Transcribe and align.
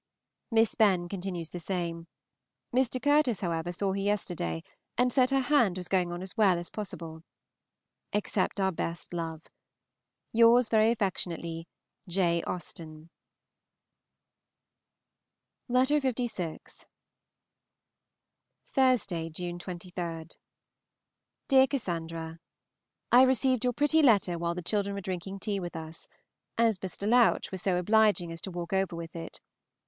Miss 0.49 0.73
Benn 0.73 1.07
continues 1.07 1.49
the 1.49 1.59
same. 1.59 2.07
Mr. 2.75 2.99
Curtis, 2.99 3.41
however, 3.41 3.71
saw 3.71 3.91
her 3.93 3.99
yesterday, 3.99 4.63
and 4.97 5.13
said 5.13 5.29
her 5.29 5.41
hand 5.41 5.77
was 5.77 5.87
going 5.87 6.11
on 6.11 6.23
as 6.23 6.35
well 6.35 6.57
as 6.57 6.71
possible. 6.71 7.21
Accept 8.11 8.59
our 8.59 8.71
best 8.71 9.13
love. 9.13 9.43
Yours 10.33 10.69
very 10.69 10.89
affectionately, 10.89 11.67
J. 12.07 12.41
AUSTEN. 12.47 13.11
Miss 15.69 15.91
AUSTEN, 15.91 16.01
10 16.01 16.01
Henrietta 16.01 16.27
Street, 16.27 16.39
By 16.39 16.57
favor 16.57 16.57
of 16.57 16.65
Mr. 16.65 16.77
GRAY. 17.93 18.59
LVI. 18.63 18.73
THURSDAY 19.13 19.29
(June 19.29 19.59
23). 19.59 20.25
DEAREST 21.47 21.69
CASSANDRA, 21.69 22.39
I 23.11 23.21
received 23.21 23.63
your 23.63 23.73
pretty 23.73 24.01
letter 24.01 24.39
while 24.39 24.55
the 24.55 24.63
children 24.63 24.95
were 24.95 25.01
drinking 25.01 25.39
tea 25.41 25.59
with 25.59 25.75
us, 25.75 26.07
as 26.57 26.79
Mr. 26.79 27.07
Louch 27.07 27.51
was 27.51 27.61
so 27.61 27.77
obliging 27.77 28.31
as 28.31 28.41
to 28.41 28.49
walk 28.49 28.73
over 28.73 28.95
with 28.95 29.15
it. 29.15 29.39